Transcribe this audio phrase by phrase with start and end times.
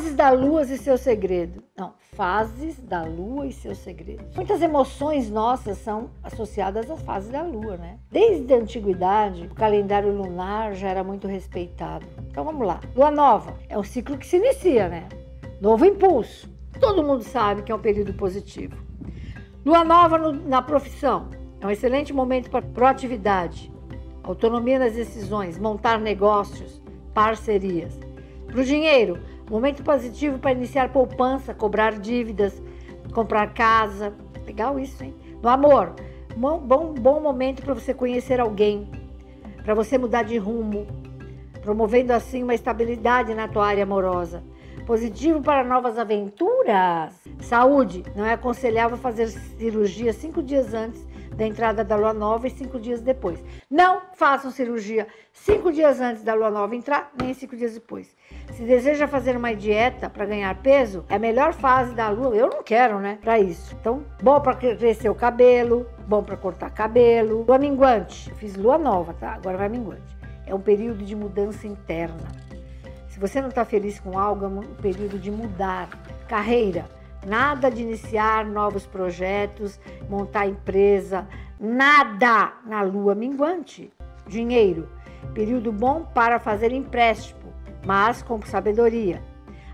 [0.00, 1.62] Fases da lua e seu segredo.
[1.76, 4.34] Não, fases da lua e seus segredos.
[4.34, 7.98] Muitas emoções nossas são associadas às fases da lua, né?
[8.10, 12.06] Desde a antiguidade, o calendário lunar já era muito respeitado.
[12.30, 12.80] Então vamos lá.
[12.96, 15.06] Lua nova é um ciclo que se inicia, né?
[15.60, 16.48] Novo impulso.
[16.80, 18.78] Todo mundo sabe que é um período positivo.
[19.66, 21.28] Lua nova no, na profissão
[21.60, 23.70] é um excelente momento para proatividade,
[24.22, 26.80] autonomia nas decisões, montar negócios,
[27.12, 28.00] parcerias.
[28.50, 32.60] Para o dinheiro, momento positivo para iniciar poupança, cobrar dívidas,
[33.12, 34.12] comprar casa.
[34.44, 35.14] Legal isso, hein?
[35.40, 35.94] No amor,
[36.36, 38.90] bom, bom, bom momento para você conhecer alguém,
[39.62, 40.86] para você mudar de rumo,
[41.62, 44.42] promovendo assim uma estabilidade na tua área amorosa.
[44.84, 47.14] Positivo para novas aventuras.
[47.40, 52.50] Saúde, não é aconselhável fazer cirurgia cinco dias antes da entrada da lua nova e
[52.50, 53.42] cinco dias depois.
[53.70, 58.14] Não façam cirurgia cinco dias antes da lua nova entrar, nem cinco dias depois.
[58.52, 62.34] Se deseja fazer uma dieta para ganhar peso, é a melhor fase da lua.
[62.34, 63.18] Eu não quero, né?
[63.20, 63.76] Para isso.
[63.80, 67.44] Então, bom para crescer o cabelo, bom para cortar cabelo.
[67.46, 68.32] Lua minguante.
[68.34, 69.34] Fiz lua nova, tá?
[69.34, 70.16] Agora vai minguante.
[70.46, 72.28] É um período de mudança interna.
[73.08, 75.88] Se você não está feliz com algo, é um período de mudar.
[76.28, 76.84] Carreira
[77.26, 83.92] Nada de iniciar novos projetos, montar empresa, nada na lua minguante.
[84.26, 84.88] Dinheiro,
[85.34, 87.52] período bom para fazer empréstimo,
[87.84, 89.22] mas com sabedoria.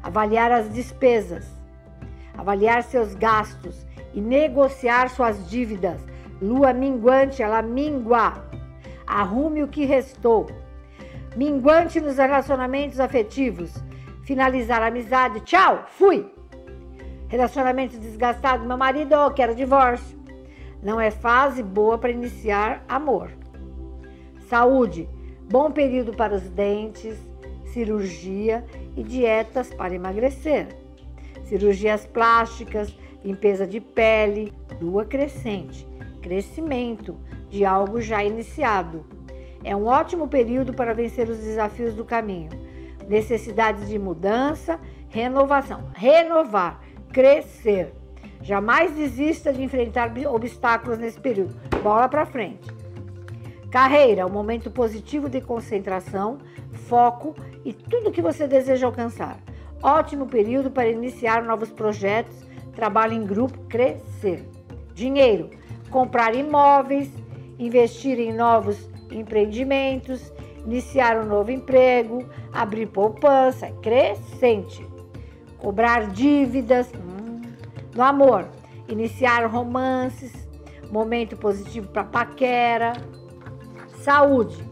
[0.02, 1.46] Avaliar as despesas,
[2.36, 6.00] avaliar seus gastos e negociar suas dívidas.
[6.40, 8.44] Lua minguante, ela mingua.
[9.06, 10.46] Arrume o que restou.
[11.36, 13.72] Minguante nos relacionamentos afetivos.
[14.24, 15.40] Finalizar a amizade.
[15.40, 16.34] Tchau, fui!
[17.28, 20.16] Relacionamento desgastado, meu marido, oh, quero divórcio.
[20.80, 23.32] Não é fase boa para iniciar amor.
[24.48, 25.08] Saúde,
[25.50, 27.18] bom período para os dentes,
[27.72, 28.64] cirurgia
[28.96, 30.68] e dietas para emagrecer.
[31.44, 35.84] Cirurgias plásticas, limpeza de pele, lua crescente,
[36.22, 37.16] crescimento
[37.50, 39.04] de algo já iniciado.
[39.64, 42.50] É um ótimo período para vencer os desafios do caminho.
[43.08, 44.78] Necessidades de mudança,
[45.08, 45.90] renovação.
[45.92, 46.85] Renovar
[47.16, 47.94] crescer.
[48.42, 51.56] Jamais desista de enfrentar obstáculos nesse período.
[51.82, 52.70] Bola para frente.
[53.70, 56.36] Carreira, um momento positivo de concentração,
[56.86, 57.34] foco
[57.64, 59.38] e tudo que você deseja alcançar.
[59.82, 62.36] Ótimo período para iniciar novos projetos,
[62.74, 64.46] trabalho em grupo, crescer.
[64.92, 65.48] Dinheiro,
[65.90, 67.10] comprar imóveis,
[67.58, 70.30] investir em novos empreendimentos,
[70.66, 74.86] iniciar um novo emprego, abrir poupança, crescente
[75.58, 76.90] cobrar dívidas.
[77.96, 78.46] No amor,
[78.88, 80.30] iniciar romances,
[80.90, 82.92] momento positivo para paquera.
[84.02, 84.62] Saúde,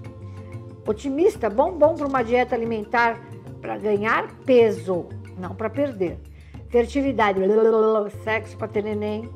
[0.86, 3.18] otimista, bom, bom para uma dieta alimentar
[3.62, 5.06] para ganhar peso,
[5.38, 6.18] não para perder.
[6.68, 7.40] Fertilidade,
[8.22, 9.26] sexo para ter neném.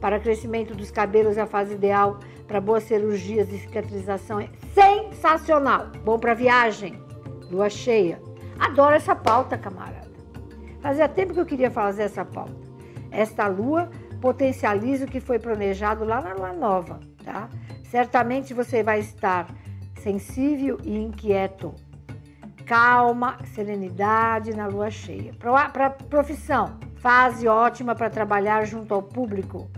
[0.00, 2.20] Para crescimento dos cabelos é a fase ideal.
[2.46, 5.88] Para boas cirurgias e cicatrização é sensacional.
[6.04, 7.02] Bom para viagem,
[7.50, 8.22] lua cheia.
[8.56, 10.10] Adoro essa pauta, camarada.
[10.80, 12.69] Fazia tempo que eu queria fazer essa pauta.
[13.10, 13.90] Esta lua
[14.20, 17.48] potencializa o que foi planejado lá na lua nova, tá?
[17.84, 19.46] Certamente você vai estar
[20.00, 21.74] sensível e inquieto.
[22.66, 25.32] Calma, serenidade na lua cheia.
[25.34, 29.68] Para profissão, fase ótima para trabalhar junto ao público,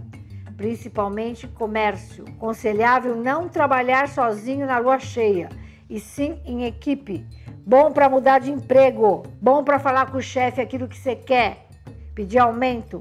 [0.56, 2.24] principalmente comércio.
[2.38, 5.48] Conselhável não trabalhar sozinho na lua cheia,
[5.88, 7.26] e sim em equipe
[7.64, 11.68] bom para mudar de emprego, bom para falar com o chefe aquilo que você quer,
[12.14, 13.00] pedir aumento,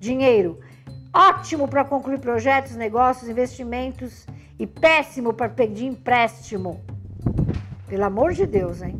[0.00, 0.58] dinheiro,
[1.14, 4.26] ótimo para concluir projetos, negócios, investimentos
[4.58, 6.80] e péssimo para pedir empréstimo.
[7.86, 8.98] Pelo amor de Deus, hein?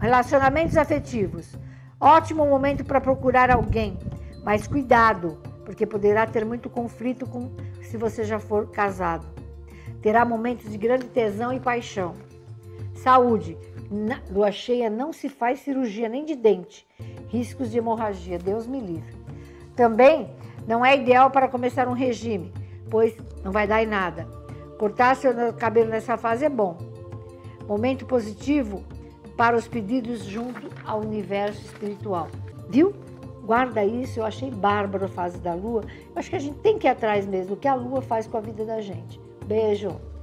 [0.00, 1.54] Relacionamentos afetivos.
[2.00, 3.98] Ótimo momento para procurar alguém,
[4.42, 7.50] mas cuidado, porque poderá ter muito conflito com
[7.82, 9.26] se você já for casado.
[10.00, 12.14] Terá momentos de grande tesão e paixão.
[12.94, 13.56] Saúde.
[13.90, 16.86] Na lua cheia não se faz cirurgia nem de dente.
[17.28, 19.23] Riscos de hemorragia, Deus me livre.
[19.76, 20.30] Também
[20.66, 22.52] não é ideal para começar um regime,
[22.90, 24.26] pois não vai dar em nada.
[24.78, 26.76] Cortar seu cabelo nessa fase é bom.
[27.66, 28.84] Momento positivo
[29.36, 32.28] para os pedidos junto ao universo espiritual.
[32.68, 32.94] Viu?
[33.44, 35.82] Guarda isso, eu achei bárbaro a fase da lua.
[35.82, 38.26] Eu acho que a gente tem que ir atrás mesmo do que a lua faz
[38.26, 39.20] com a vida da gente.
[39.44, 40.13] Beijo!